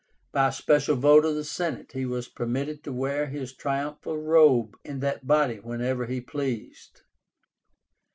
[0.31, 4.75] By a special vote of the Senate he was permitted to wear his triumphal robe
[4.83, 7.03] in that body whenever he pleased.